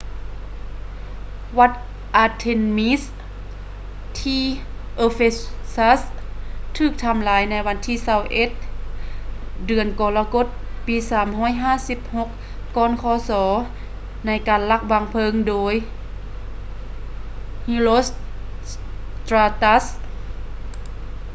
[1.57, 1.71] ວັດ
[2.23, 3.01] artemis
[4.19, 4.43] ທີ່
[5.05, 5.99] ephesus
[6.77, 7.95] ຖືກທຳລາຍໃນວັນທີ
[8.79, 10.47] 21 ເດືອນກໍລະກົດ
[10.87, 11.27] ປີ 356
[12.75, 13.31] ກ່ອນຄ.ສ
[14.25, 15.73] ໃນການລັກວາງເພີງໂດຍ
[17.69, 19.83] herostratus